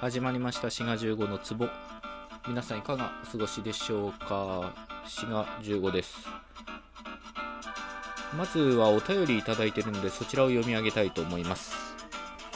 [0.00, 0.70] 始まりました。
[0.70, 1.68] 滋賀15の壺。
[2.46, 4.72] 皆さんいかがお過ごしでしょうか？
[5.04, 6.28] 滋賀15です。
[8.36, 11.74] まずはお便りいただいてるのでそちらを読み上げたいと思います。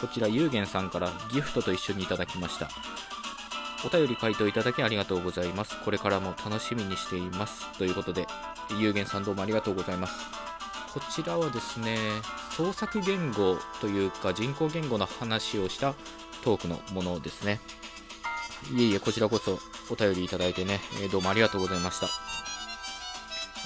[0.01, 2.69] こちらゆうげんさんからギフトと一緒にいただきました。
[3.85, 5.77] お便り回答いただきありがとうございます。
[5.85, 7.77] これからも楽しみにしています。
[7.77, 8.29] ということで
[8.79, 10.15] ゆうげんさんどうもありがとうございます。
[10.95, 11.97] こちらはですね
[12.53, 15.95] 創作言語というか人工言語の話をした
[16.43, 17.61] トークのものですね。
[18.71, 19.59] いえいえこちらこそ
[19.91, 22.07] お便りいただいてね、え、どうもありがとうございました、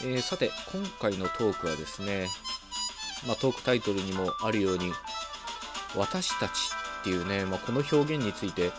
[0.05, 2.28] えー、さて今回のトークはですね、
[3.27, 4.92] まあ、トークタイトルにもあるように
[5.95, 6.50] 私たち
[7.00, 8.73] っていうね、まあ、この表現について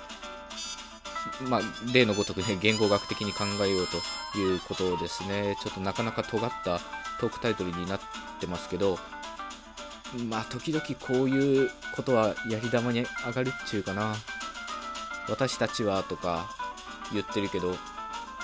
[1.49, 1.61] まあ、
[1.93, 3.87] 例のごとくね、言語学的に考えよう
[4.33, 6.79] ということをですね、ちょっとなかなか尖った
[7.19, 7.99] トークタイトルになっ
[8.39, 8.97] てますけど、
[10.29, 14.15] まあ、時々こういうことはやり玉に上がるっちゅうかな。
[15.29, 16.49] 私たちはとか
[17.11, 17.75] 言ってるけど、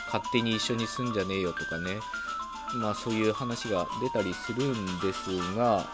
[0.07, 1.99] 勝手に一緒に住んじゃねえよとかね。
[2.75, 5.85] まあそういう話が出たりするんですが、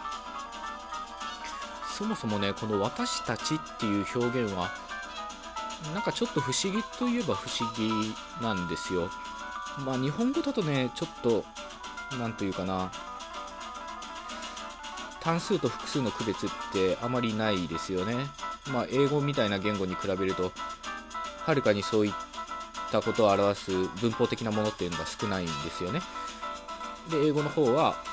[1.97, 4.71] そもそもね、この私たちっていう表現は、
[5.93, 9.09] なんかちょっと不思議といえば不思議なんですよ。
[9.85, 11.45] まあ日本語だとね、ちょっと、
[12.17, 12.91] なんというかな、
[15.29, 18.15] 単数と複数の区別ってあまりないですよね。
[18.73, 20.51] まあ、英語みたいな言語に比べると、
[21.45, 22.13] はるかにそういっ
[22.91, 26.01] たことを表す文法的なものっていうのが少ないんですよね。
[27.11, 28.03] で、英語の方は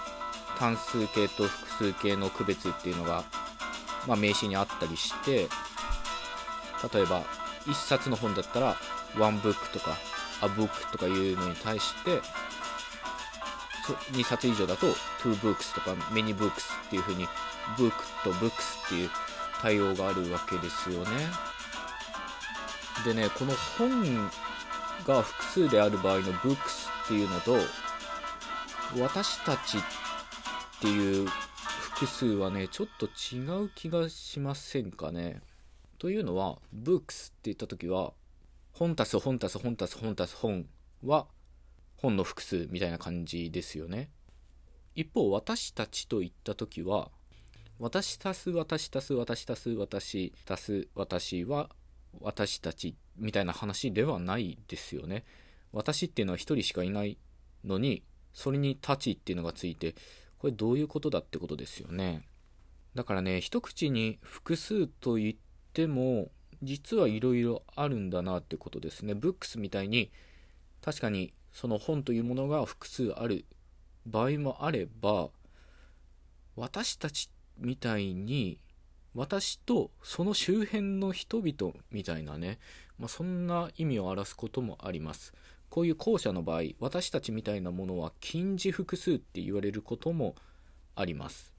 [0.59, 3.25] 単数形と複数形の区別っていうのが、
[4.07, 5.49] まあ、名詞にあったりして、
[6.93, 7.23] 例えば、
[7.65, 8.77] 1冊の本だったら、
[9.19, 9.97] one book とか、
[10.43, 12.21] a book とかいうのに対して、
[13.95, 14.87] 2冊以上だと
[15.21, 16.51] two books とか many books
[16.87, 17.27] っていう風に
[17.77, 17.93] book
[18.25, 18.51] と books
[18.87, 19.11] っていう
[19.61, 21.11] 対応があるわけですよね。
[23.05, 24.31] でね、この本
[25.07, 26.55] が複数である場合の books
[27.05, 27.57] っていうのと
[29.01, 29.81] 私たちっ
[30.81, 35.41] ていう複数はね、ちょっと違う気がしませんかね。
[35.99, 38.13] というのは books って言った時は
[38.73, 40.67] 本足す本足す本足す本足す本
[41.05, 41.27] は
[41.97, 44.11] 本の複数みたいな感じですよね。
[44.95, 47.11] 一方、私たちと言った時は、
[47.79, 51.69] 私足す私足す私足す私足す私は
[52.21, 55.25] 私たちみたいな話ではないですよね。
[55.73, 57.19] 私っていうのは一人しかいない
[57.65, 58.03] のに、
[58.33, 59.95] それにたちっていうのがついて、
[60.39, 62.23] これどういうことだってことですよね。
[62.95, 65.35] だからね、一口に複数と言っ
[65.75, 66.31] ても、
[66.63, 69.15] 実はいろいろあるんだなってことですね。
[69.15, 70.11] ブックスみたいに、
[70.81, 73.47] 確かにその本というものが複数ある
[74.05, 75.31] 場合もあれば
[76.55, 78.61] 私たちみたいに
[79.15, 82.59] 私とその周辺の人々みたいなね、
[82.99, 85.33] まあ、そんな意味を表すこともあります。
[85.71, 90.35] こういう後者の場合私たちみたいなものは近似複数って言われることも
[90.95, 91.55] あります。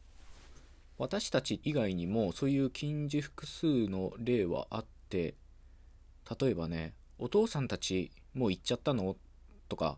[0.99, 5.33] 私たち以外にもそういう近似複数の例はあって
[6.39, 9.15] 例えばねお父さんたちもう行っちゃったの
[9.67, 9.97] とか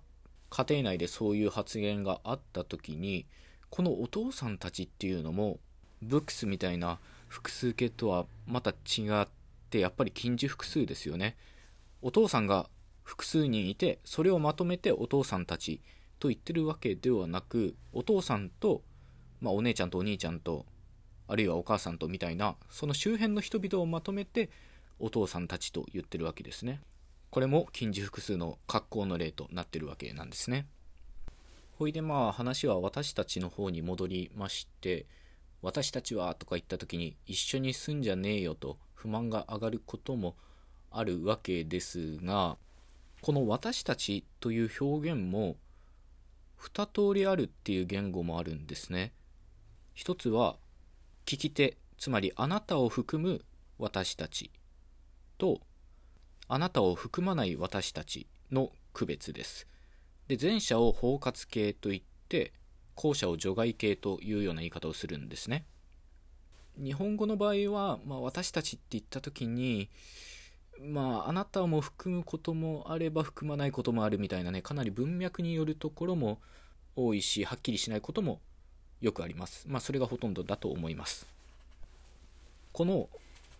[0.49, 3.25] 家庭内でそういう発言があった時に
[3.69, 5.59] このお父さんたちっていうのも
[6.01, 9.27] ブックスみたいな複数形とはまた違っ
[9.69, 11.37] てやっぱり近似複数ですよね。
[12.01, 12.69] お父さんが
[13.03, 15.81] 複数人いてそれをまとめてお父さんたち
[16.19, 18.81] と言ってるわけではなくお父さんと、
[19.41, 20.65] まあ、お姉ちゃんとお兄ちゃんと
[21.27, 24.49] あるいはお母さんとみたいなその周辺の人々をまとめて
[24.99, 26.81] お父さんたちと言ってるわけですね。
[27.31, 30.65] これも近似複数の格好の例となってるわけなんですね。
[31.77, 35.05] ほいでまあ話は私たちの方に戻りまして、
[35.61, 40.35] 私たちはとか言った時に一緒に住んじゃねえよと不満が上がることも
[40.91, 42.57] あるわけですが、
[43.21, 45.57] この私たちという表現も
[46.59, 49.13] 2通りあるっていう言語もあるんですね。
[49.93, 50.57] 一つは
[51.25, 53.45] 聞き手、つまりあなたを含む
[53.77, 54.51] 私たち
[55.37, 55.61] と
[56.51, 59.67] あなたを含まない私たちの区別です。
[60.27, 62.53] で前者を包括形といって
[62.95, 65.63] 後者を除外形というような言い方をするんですね。
[66.75, 69.89] 日本語の場合は、まあ、私たちって言った時に
[70.81, 76.39] まああなたも含むこともあれば含まないこともあるみたいなねかなり文脈によるところも
[76.95, 78.39] 多いしはっきりしないことも
[79.01, 79.65] よくあります。
[79.67, 81.27] まあそれがほとんどだと思います。
[82.71, 83.07] この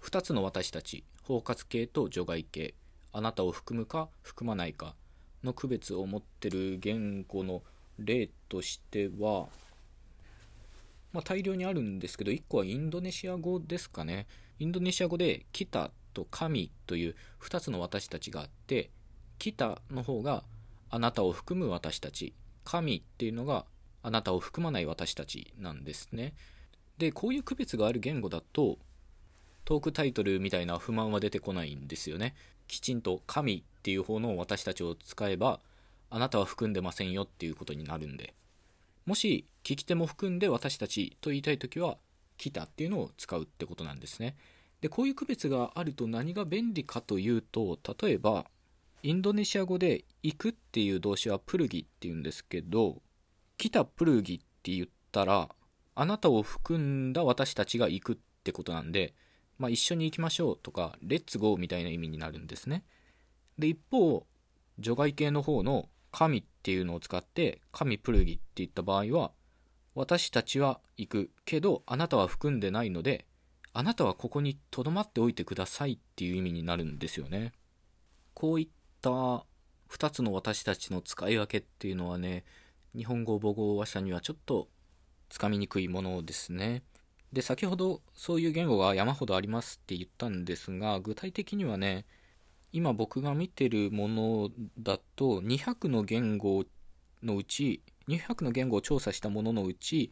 [0.01, 2.73] 2つの私たち包括形と除外形
[3.11, 4.95] あなたを含むか含まないか
[5.43, 7.63] の区別を持ってる言語の
[7.97, 9.47] 例としては、
[11.11, 14.27] まあ、大量にあるんですけど1個はインドネシア語ですかね。
[14.59, 18.89] インドネシア語で「来た」とと神という2つの私たちがあって
[19.37, 20.43] 北の方が
[20.89, 22.33] あなたを含む私たち
[22.65, 23.65] 神っていうのが
[24.01, 26.33] あなたを含まない私たちなんですね。
[26.97, 28.77] でこういう区別がある言語だと
[29.65, 32.35] トークタイトルみたいな不満は出てこないんですよね。
[32.69, 35.59] きちんと神っていう方の私たちを使えば
[36.09, 38.33] あなたは含んでませんよっていうことになるんで。
[39.05, 41.97] もし聞き手も含んで私たちと言いたい時は
[42.37, 44.37] 来たっていうのを使うってことなんですね。
[44.81, 48.45] でこういう区別があると何が便利かというと例えば
[49.03, 53.01] インドネシア語で行くっていう動詞はプルギっていうんですけど
[53.57, 55.49] 来たプルギって言ったら
[55.95, 59.13] あなたを含んだ私たちが行くってことなんで、
[59.59, 62.83] まあ、一緒に行きましょうとかレッツゴーみたいな意味になるんですね。
[63.59, 64.25] で一方
[64.79, 69.31] 除外形の方の神っていうのを使って神プルギって言った場合は
[69.93, 73.25] 私たちは行くけどあなたは含んでないので
[73.73, 77.51] あなたはここに留まっておいてくださいっていう意味になるんですよね。
[78.33, 78.67] こういっ
[79.01, 79.09] た
[79.89, 82.45] 2つの私たちの使い分けっていうのはね
[82.95, 84.69] 日本語母語話者にはちょっと
[85.27, 86.83] つかみにくいものですね。
[87.33, 92.05] で先ほどそういう言語が山ほどありますって言ったんですが具体的にはね
[92.71, 94.49] 今僕が見てるもの
[94.79, 96.65] だと200の言語
[97.23, 100.11] のうち200の言語を調査したもののうち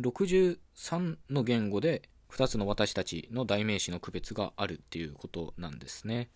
[0.00, 6.28] 63の言語で2つの私たちの代名詞の区別があるっていうことなんですね。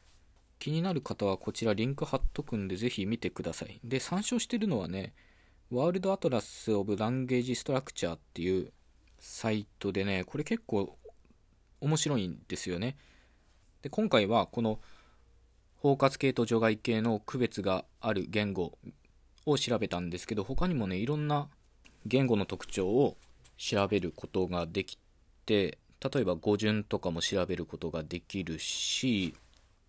[0.58, 3.80] 気になる方はこちらリンク貼っとくんでぜひ見てください。
[3.84, 5.14] で参照してるのはね
[5.70, 8.72] ワールドアトラス・オブ・ランゲージ・ストラクチャーっていう
[9.20, 10.96] サイトでねこれ結構
[11.80, 12.96] 面白いんですよね。
[13.82, 14.80] で今回はこの
[15.76, 18.76] 包括系と除外系の区別がある言語
[19.46, 21.48] を調べたんですけど他にもねいろんな
[22.06, 23.16] 言語の特徴を
[23.56, 24.98] 調べることができ
[25.46, 25.78] て
[26.12, 29.34] 例えば語順とかも調べることができるし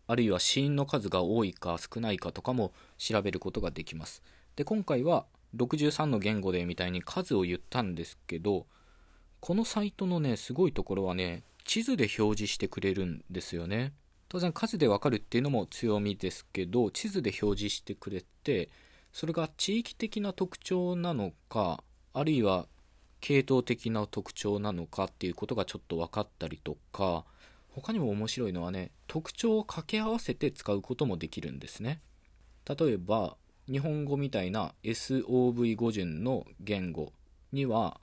[0.07, 4.21] あるいは子音の数が多いか少ないかとかも調べることができます。
[4.57, 5.25] で今回は
[5.55, 8.65] 63の言語でみたいに数を言ったんですけど
[9.41, 13.91] このサイトのねすごいところはね地図で表示してくれるんですよね。
[14.29, 18.69] 当然数でわかるっていうのも強みですけど地図で表示してくれて
[19.11, 21.83] それが地域的な特徴なのか
[22.13, 22.67] あるいは
[23.19, 27.25] 系統的な特徴なのかっていうことがちょっと分かったりとか
[27.71, 31.99] 他にも面白いのはね特徴を掛け合わせて使うこともできるんですね。
[32.69, 33.35] 例えば
[33.69, 37.11] 日本語みたいな SOV 語順の言語
[37.51, 37.99] には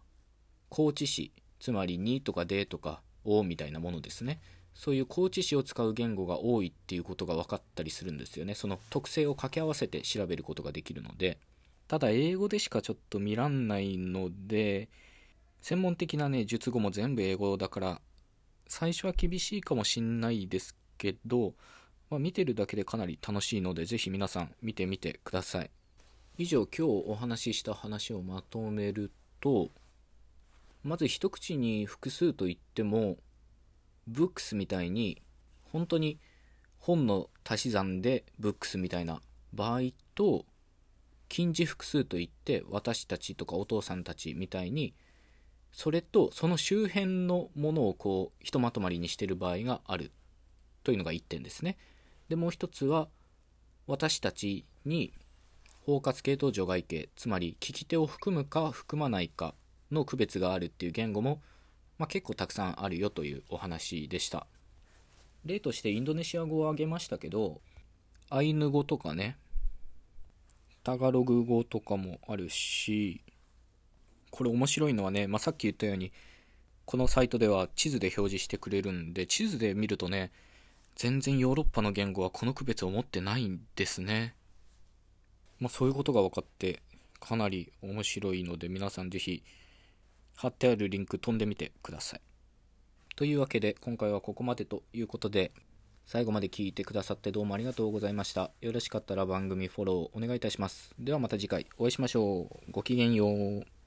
[0.69, 4.41] 高知詞つまり2とかでとかおみたいなものですね。
[4.75, 8.55] そういう高知詞を使う言語が多いっていうことが分かったりするんですよね。
[8.55, 11.39] その特性を掛け合わせて調べることができるので。
[11.89, 14.91] ただ英語でしかちょっと見らんないので
[15.63, 18.01] 専門的なね術語も全部英語だから
[18.69, 21.55] 最初は厳しいかもしんないですけど、
[22.11, 25.71] まあ、見てるだけでかなり楽しいのでぜひ皆さん見てみてください。
[26.37, 29.11] 以上今日お話しした話をまとめる
[29.41, 29.71] と
[30.89, 33.19] まず一口に複数といっても
[34.07, 35.21] ブックスみたいに
[35.71, 36.19] 本当に
[36.79, 39.21] 本の足し算でブックスみたいな
[39.53, 39.81] 場合
[40.15, 40.47] と
[41.29, 44.95] 近似複数といって私たちとかお父さんたちみたいに
[45.73, 50.11] それとその周辺のものをこうひとまとまりにしている場合がある
[50.85, 51.77] というのが1点ですね。
[52.31, 53.09] でもう一つは
[53.87, 55.13] 私たちに
[55.85, 59.55] 包括系と除外形つまり聞き手を含むか含まないか
[59.91, 61.41] の区別があるっていう言語も
[61.99, 64.47] まあ、結構たくさんあるよというお話でした。
[65.45, 67.61] 例としてインドネシア語を挙げましたけど
[68.29, 69.37] アイヌ語とかね
[70.83, 73.23] タガログ語とかもあるし
[74.31, 76.13] これ面白いのはね、まあ、さっき言ったように
[76.85, 80.33] このサイトでは地図で表示してくれるんで地図で見るとね
[80.97, 84.35] 全然ヨーロッパの言語はこの区別を持ってないんですね。
[85.61, 86.83] まあそういうことが分かって
[87.21, 89.45] かなり面白いので皆さんぜひ
[90.41, 92.21] 貼ってあるリンク飛んでみてください。
[93.17, 95.51] というわけで今回はここまでということで
[96.07, 98.53] 最後まで聞いてくださってどうもありがとうございました。
[98.61, 100.95] よろしかったら番組フォローお願いいたします。
[100.97, 102.71] ではまた次回お会いしましょう。
[102.71, 103.78] ごきげんよう。